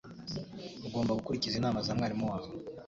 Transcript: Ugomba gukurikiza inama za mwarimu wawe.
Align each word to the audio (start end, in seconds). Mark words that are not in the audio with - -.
Ugomba 0.87 1.17
gukurikiza 1.19 1.55
inama 1.57 1.79
za 1.85 1.95
mwarimu 1.97 2.25
wawe. 2.31 2.49